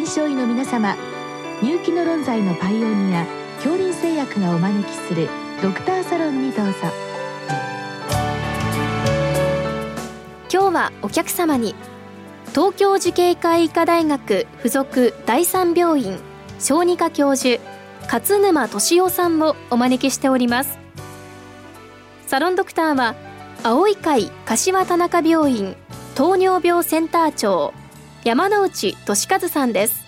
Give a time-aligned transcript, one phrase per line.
[0.00, 0.96] 臨床医の皆様
[1.60, 5.28] 入気の論剤のパイオニア恐林製薬がお招きする
[5.60, 6.72] ドクターサロンにどうぞ。
[10.50, 11.74] 今日はお客様に
[12.54, 16.18] 東京慈恵会医科大学附属第三病院
[16.58, 17.62] 小児科教授
[18.10, 20.78] 勝沼俊夫さんをお招きしております。
[22.26, 23.14] サロンドクターは
[23.62, 25.76] 青い会柏田中病院
[26.14, 27.74] 糖尿病センター長
[28.22, 29.99] 山内俊和さんです。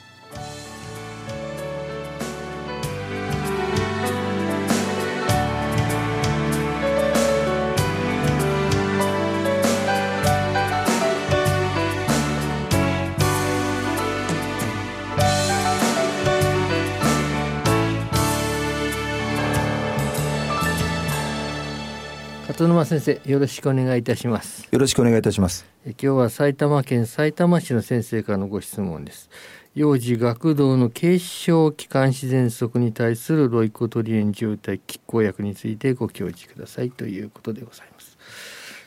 [22.62, 24.68] 勝沼先生よろしくお願いいたします。
[24.70, 25.66] よろしくお願いいたします。
[25.84, 29.30] 今日は埼玉県埼玉市の先生からのご質問です。
[29.74, 38.16] 幼児学童の軽症気管支喘息に対するロイコトリエン渋滞拮抗薬についてご教示くださいということでございます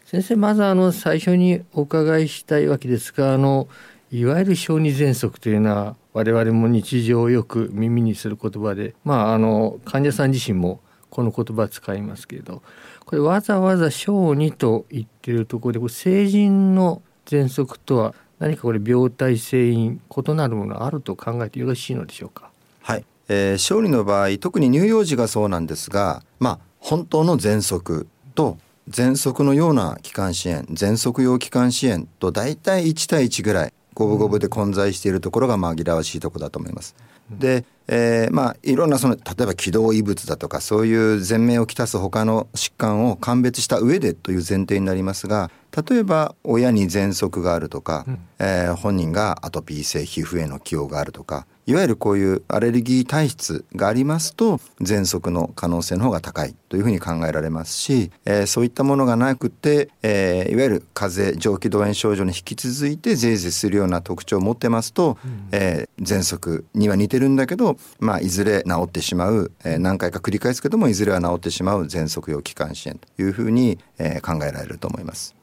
[0.06, 3.68] 先生まずあの最初にお伺いしたいわけですがあの
[4.12, 12.62] いわゆる小児喘息というのは我々も日常よく耳にする言葉でまああの患者さん自身もこの言葉使いますけれど
[13.06, 22.50] これわざわざ小児と言ってるところでこれ成人の喘息とは何かこれ病態性因異なるものがあると考えてよろしいのでしょうか？
[22.82, 28.58] はい、えー、小児の場合特に乳幼児がそうなんですがまあ本当の喘息と
[28.90, 36.96] 喘息のような気管支炎喘息用気管支炎と大体1対1ぐらい五分五分で混在しているところが紛らわしいところだと思います。
[37.32, 75.36] で、えー、まあいろんなその例えば気道異物だとかそういう全面をきたす他の疾患を鑑別した上でという前提になりますが例えば親に喘息があるとか、うん、えー、本人がアトピー性皮膚炎の起用があるとかいわゆるこういうアレルギー体質がありますと喘息の可能性の方が高いというふうに考えられますし、えー、そういったものがなくて、えー、いわゆる風邪上気道炎症状に引き続いてぜいぜいするような特徴を持ってますと、うん、えー、喘息には似てるんだけど、まあ、いずれ治ってしまう、えー、何回か繰り返すけどもいずれは治ってしまう喘息用気管支炎というふうに、えー、考えられると思います。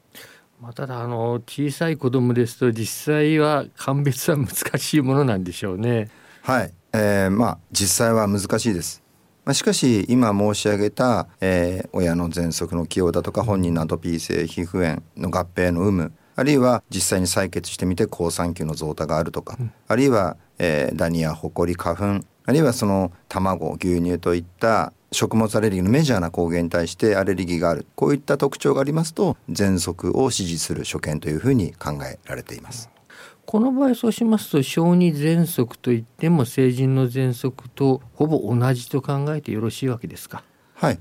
[0.63, 4.47] まあ、ただあの小さい子供ですと実際は鑑別は難
[4.77, 6.09] しいものなんでしょうね。
[6.41, 9.03] はい、えー、まあ実際は難しいです。
[9.43, 32.89] まあ、しかし今申し上げた、えー、親の喘息の起用だとか本人のアトピー性皮膚炎の合併の有無あるいは実際に採血してみて好酸球の増多があるとか、うん、あるいは、えー、ダニやホコリ花粉あるいはその卵牛乳といった食物アレルギーのメジャーな抗原に対してアレルギーがあるこういった特徴がありますと喘息を支持する所見というふうに考えられています。
[33.45, 40.43] この場合そうしますと小児喘息といっても成人の喘息とほぼ同じと考えてよろしいわけですか？
[40.75, 40.99] はい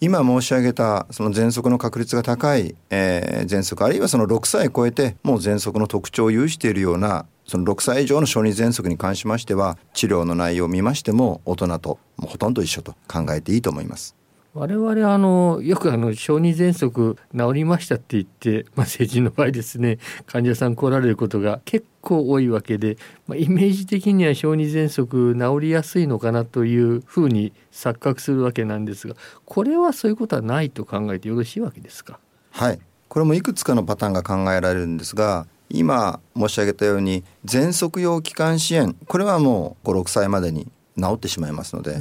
[0.00, 14.16] 今申し上げたその喘息の確率が高い、えー、喘息あるいはその6歳超えてもう喘息の特徴を有しているようなその6歳以上の小児喘息に関しましては治療の内容を見ましても大人とほとんど一緒と考えていいと思います。
[14.54, 32.20] 我々あのよくあの小児喘息治りましたって言って、まあ、成人の場合ですね患者さん来られることが結構多いわけで、まあ、イメージ的には小児喘息治りやすいのかなというふうに錯覚するわけなんですがこれはそういうことはないと考えてよろしいわけですか？
[32.52, 32.78] はい。
[33.08, 41.96] これもいくつかのパターンが考えられるんですが今申し上げたように喘息用気管支炎これはもう56歳までに治ってしまいますので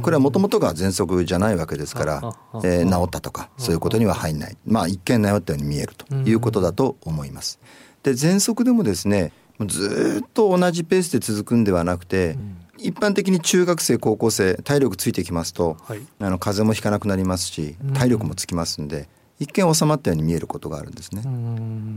[0.00, 4.56] これはもともとが喘息じゃないわけですから、えー、治ったとかそういうことには入んない。
[4.66, 7.58] まあ一見治ったように見えるということだと思います。
[8.02, 9.32] で喘息でもですね
[9.66, 12.36] ずっと同じペースで続くんではなくて、
[12.76, 19.08] 一般的に中学生高校生体力ついてきますと、はい、あの風邪もひかなくなりますし体力もつきますんで、
[19.40, 21.22] 一見収まったように見えることがあるんですね。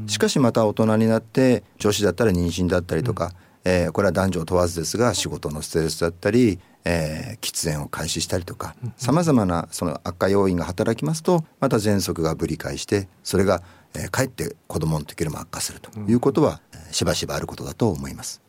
[0.08, 3.34] しかしまた大人になって女子だったら妊娠だったりとか、
[3.64, 13.62] えー、これは男女を問わずですが仕事のストレスだったり、えー、喫煙を開始したりとかさまざまなその悪化要因が働きますとまた喘息がぶり返してそれが、
[13.96, 16.62] えー、かえって子供の時よりも悪化するということは、
[16.92, 18.42] しばしばあることだと思います。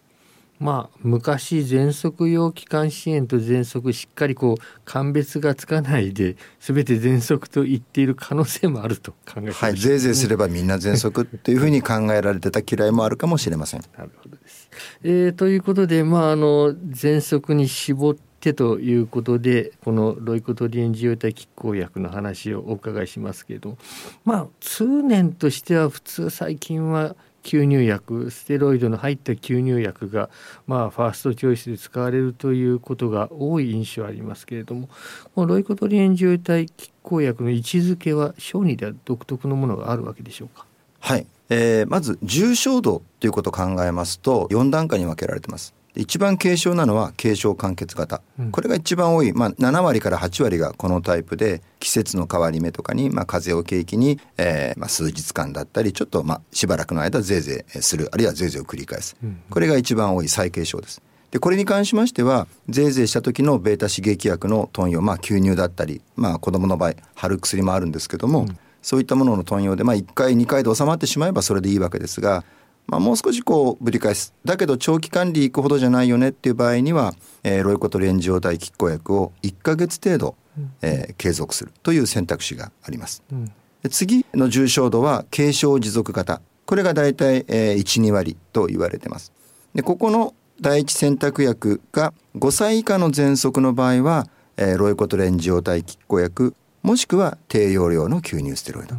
[0.63, 13.83] まあ、昔喘息用気管支炎と喘息しっかりこう鑑別がつかないで全て喘息と言っている可能性もあると考えてはい、ぜいぜいすればみんな喘息というふうに考えられてた嫌いもあるかもしれません。
[13.99, 14.71] なるほどです、
[15.03, 23.79] えー、ということで、まあ、あの喘息に絞ってということでこのロイコトリエン受容体拮抗薬の話をお伺いしますけど
[24.25, 30.31] まあ通念としては普通最近は吸入薬ステロイドの入った吸入薬が、
[30.69, 34.89] まあ、ファーストチョイスで使われるということが多い印象ありますけれども
[35.35, 40.67] このロイコトリエン渋滞拮抗薬の位置づけは小児では独特のものがあるわけでしょうか？
[41.01, 45.75] はい、えー、まず重症度ということを考えますと4段階に分けられてます。
[45.95, 61.03] 一番軽症なのは軽症間欠型、うん、これが一番多い、まあ、7割から8割がこのタイプで季節の変わり目とかに、まあ、風邪を契機に、えーまあ、数日間だったりちょっと、まあ、しばらくの間ぜいぜいするあるいはぜいぜいを繰り返す、うん、これが一番多い最軽症です。
[61.31, 72.45] でこれに関しましてはぜいぜいした時のベータ刺激薬の豚用、まあ、吸入だったり、まあ、子どもの場合貼る薬もあるんですけども、うん、そういったものの豚用で、まあ、1回2回で収まってしまえばそれでいいわけですが
[72.87, 80.35] まあ、もう少しこうぶり返すだけど長期管理いくほどじゃないよねっていう場合には、えー、ロイコトリエン状態拮抗薬を1か月程度、
[80.83, 83.23] えー、継続するという選択肢があります。
[83.31, 89.33] う次の重症度は軽症持続型これが大体、えー、12割と言われてます。
[89.75, 98.97] でここの第一選択薬が5歳以下の喘息の場合は、えー、ロイコトレン状態拮抗薬もしくは低用量の吸入ステロイド。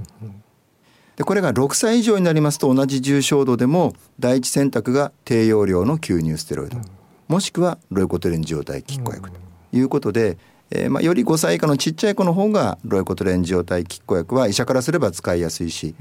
[1.15, 6.83] でこれが6歳以上になりますと同じ重症度でも第一選択が低用量の吸入ステロイド、うん、
[7.27, 9.37] もしくはロイコトレン状態拮抗薬と
[9.73, 10.39] いうことで、
[10.71, 15.93] えーまあ、より5歳以下のちっちゃい子の方がロイコトレン状態拮抗薬は医者からすれば使いやすいし、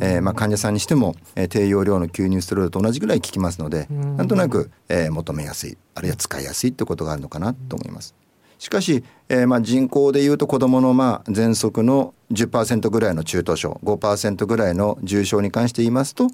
[0.00, 8.14] えーまあ、患者さんにしても、えー、低用量の吸入ステロイドと同じぐらい効きますのでなんとなく、えー、求めやすいあるいは使いやすいってことがあるのかなと思います。
[8.58, 16.28] しかし、えー、まあ人口でいうと子どものまあ喘息の10%ぐらいの中等症5%ぐらいの重症に関して言いますと、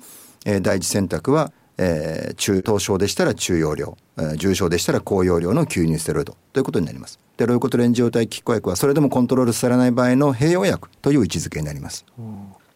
[0.46, 7.18] えー、第一選択は、えー、中等症でしたら中容量、えー、重症でしたら高容量の吸入ステロイドということになります。
[7.36, 12.04] でロイコトレン状態拮抗薬はそれでもコントロールされない場合の併用薬という位置づけになります。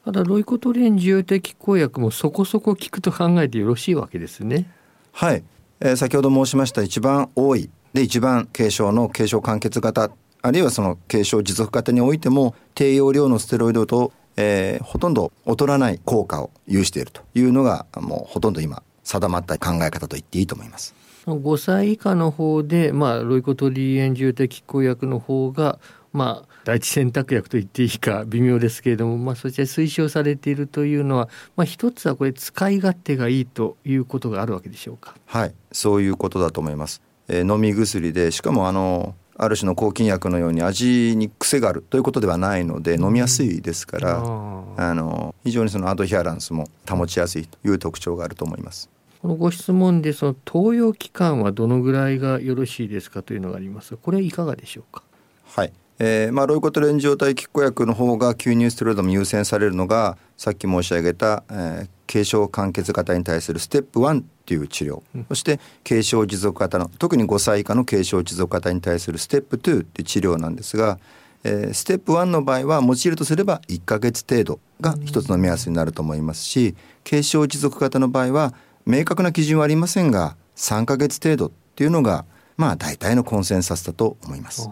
[0.04, 4.70] ただロイコトレン状態拮抗薬もそこそこ効くと考えてよろしいわけですね。
[5.12, 5.42] はい、
[5.80, 10.10] えー、先ほど申しました一番多いで一番軽症の軽症完結型
[10.42, 20.94] あるいはその軽症持続型においても低用量のステロイドと、えー、ほとんど劣らない効果を有しているというのがもうほとんど今定まった考え方と言っていいと思います。
[21.26, 25.78] 5歳以下の方で、まあ、ロイコトリエン重点拮抗薬の方が、
[26.12, 35.14] まあ、第一選択薬と言っていいか微妙ですけれども、まあ、そちら推奨されているというのは、まあ、一つはこれ使い勝手がいいということがあるわけでしょうか？
[35.24, 37.00] はいそういうことだと思います。
[37.28, 48.88] えー、飲み薬でしかもあのある種の抗菌薬のように味に癖があるということではないので飲みやすいですから、うん、あの非常にそのアドヒアランスも保ちやすいという特徴があると思います。
[49.20, 55.02] このご質問でその投与期間はどのぐらいがよろしいですかというのがありますこれはいかがでしょうか。
[55.46, 55.72] はい。
[55.98, 70.98] えーまあ、ロイコトレン状態拮抗薬の方が吸入ステロイドも優先されるのがさっき申し上げた、えー、軽症完結型に対するステップ1っていう治療、うん、そして軽症持続型の特に5歳以下の軽症持続型に対するステップ2っていう治療なんですが、
[71.44, 76.74] えー、ステップ1の場合は用いるとすれば1か月程度が一つの目安になると思いますし
[77.08, 78.52] 軽症持続型の場合は
[78.84, 82.24] 明確な基準はありませんが3か月程度っていうのが
[82.56, 84.68] まあ大体のコンセンサスだと思います。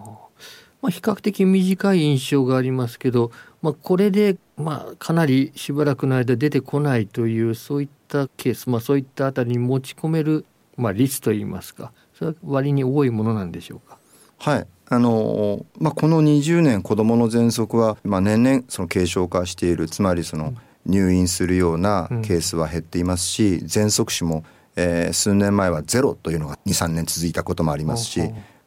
[0.82, 3.30] まあ、比較的短い印象がありますけど、
[3.62, 10.44] まあ、これでまあかなりしばらくの間出てこないというそういったケース、まあ、そういったあたりに持ち込める、
[10.76, 13.98] まあ、率といいますかそれは割に多いものなんでしょうか？
[14.38, 14.66] はい。
[14.88, 20.52] あのまあ、この20年子どもの喘息は、まあ、年々その軽症化しているつまりその
[20.84, 24.44] 入院するようなケースは減っていますし、うん、喘息死も、
[24.76, 28.20] えー、数年前はゼロというのが23年続いたこともありますし、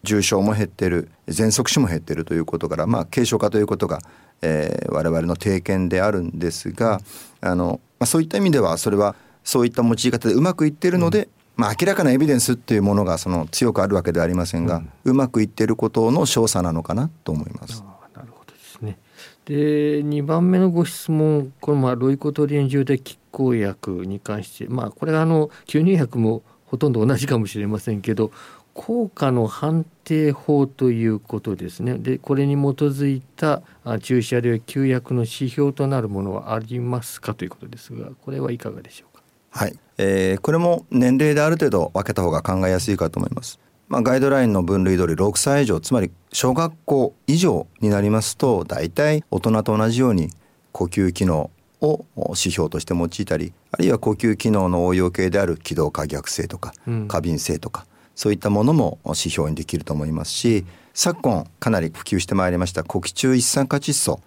[0.06, 4.00] 重症も減ってる喘息死も減ってるということから、まあ、軽症化ということが、
[4.42, 7.02] えー、我々の定見であるんですが
[7.42, 17.84] あの、まあ、そういった意味ではそれはそういった用い方でうまくいってるので、うん、まあ、明らかなエビデンスっていうものがその強くあるわけではありませんが、うん、うまくいってることの証左なのかなと思います。
[18.16, 18.98] なるほどですね。
[19.46, 28.32] で2番目のご質問このまあロイコトリエン重大拮抗薬に関して、まあ、これはあの吸入薬もほとんど同じかもしれませんけど
[28.76, 31.98] 効果の判定法ということですね。
[31.98, 33.64] でこれに基づいた
[34.02, 39.24] 注射量休薬の指標となるものはありますかということですがこれはいかがでしょうか？
[39.50, 43.60] はい、えー、これも年齢である程度分けた方が考えやすいかと思います。
[43.88, 50.30] まあ、ガイドラインの分類通り6歳以上つまり小学校以上になりますと大体大人と同じように
[50.72, 51.50] 呼吸機能
[51.82, 56.74] を指標として用いたりあるいは呼吸機能の応用系である気道可逆性とか
[57.08, 64.22] 過敏性とか、そういったものも指標にできると思いますし昨今かなり普及してまいりました呼気中一酸化窒素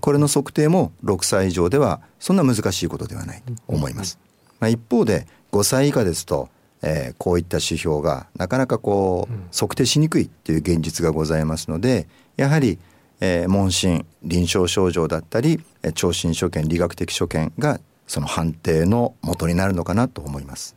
[0.00, 4.18] これの測定も6歳以上ではそんな難しいことではないと思います。
[4.60, 6.50] まあ、一方で5歳以下ですと、
[6.82, 12.06] えー、こういった指標がなかなかこう測定しにくいっていう現実がございますので
[12.36, 12.78] やはり、
[13.20, 15.60] えー、問診臨床症状だったり
[15.94, 20.76] 聴診所見理学的所見がその判定の元になるのかなと思います。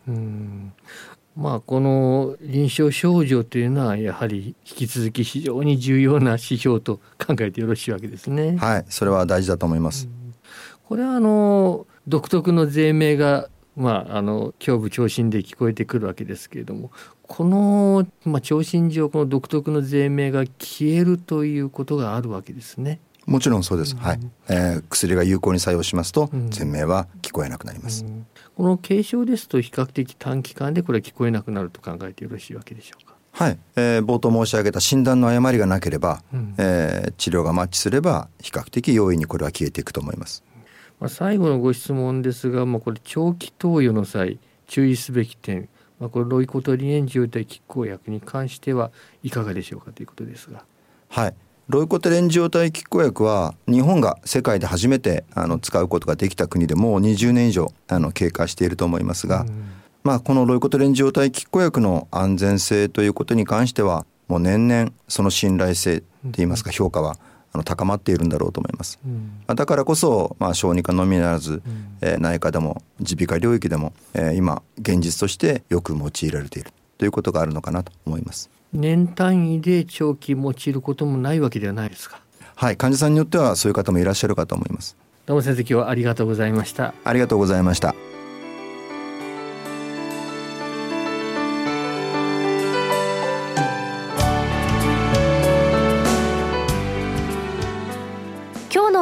[1.38, 8.58] うんまあ、この臨床症状というのはやはり引き続き非常に重要な指標と考えてよろしいわけですね。
[8.58, 10.08] はい、それは大事だと思います。
[10.88, 16.92] これはあの独特の税名がまあ、あの胸部聴診で聞こえてくるわけですけれども
[17.24, 23.00] この、まあ、聴診上この独特の税名が消えるということがあるわけですね。
[23.26, 28.26] もちろんそうです、うん、はい、えー、薬が有効に作用しますと、全名は聞こえなくなります、うん、
[28.56, 33.14] この軽症ですと比較的短期間でこれは聞こえなくなると考えてよろしいわけでしょうか？
[33.32, 40.44] はい、えー、冒頭申し上げた診断の誤りがなければ、うん、えー、治療がマッチすれば比較的容易にこれは消えていくと思います。
[41.00, 45.68] まあ、最後のご質問ですが、まあ、これ長期投与の際注意すべき点、
[46.00, 48.92] まあ、これロイコトリエン渋滞拮抗薬に関しては
[49.24, 50.64] いかがでしょうかということですが。
[51.10, 51.34] はい
[51.74, 59.72] ロイコテレン状態拮抗薬は日本が世界で初めてあの使うことができた国でもう20年以上あの経過していると思いますが、うん、
[60.04, 67.18] まあ、このロイコテレン状態拮抗薬の安全性ということに関してはもう年々その信頼性といいますか評価は
[67.54, 69.00] あの高まっているんだろうと思います。
[69.04, 78.52] うん、だからこそ、まあ、小児科のみならず、うん、えー、内科でも耳鼻科領域でも、えー、今現実としてよく用いられているということがあるのかなと思います。
[78.74, 82.20] 年単位で長期用いることもないわけではないですか。
[82.56, 84.96] はい患者さんによってはそういう方もいらっしゃるかと思います。
[85.26, 86.94] どうも先生今日はありがとうございました。
[87.04, 87.96] ありがとうございました。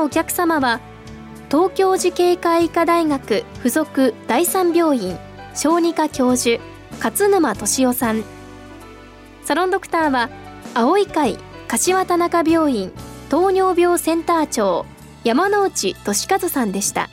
[0.03, 0.81] お客様は
[1.49, 5.17] 東京慈恵会医科大学附属第三病院
[5.53, 6.61] 小児科教授
[6.99, 8.23] 勝沼俊夫さん
[9.51, 10.29] サロンドクターは
[10.75, 12.93] 青い会柏田中病院
[13.27, 14.86] 糖尿病センター長
[15.25, 17.10] 山内俊和さんでした。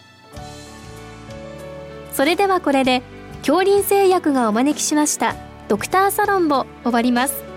[2.12, 3.02] それではこれで
[3.38, 5.34] 恐林製薬がお招きしました
[5.66, 7.47] ドクターサロンを終わります。